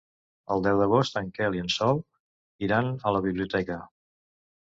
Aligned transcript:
El 0.53 0.61
deu 0.67 0.77
d'agost 0.83 1.19
en 1.19 1.27
Quel 1.35 1.57
i 1.57 1.61
en 1.63 1.69
Sol 1.73 2.01
iran 2.69 2.89
a 2.89 3.13
la 3.17 3.21
biblioteca. 3.27 3.79